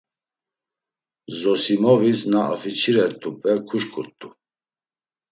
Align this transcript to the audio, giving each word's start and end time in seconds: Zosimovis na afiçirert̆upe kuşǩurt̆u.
Zosimovis 1.39 2.19
na 2.31 2.41
afiçirert̆upe 2.53 3.51
kuşǩurt̆u. 3.67 4.27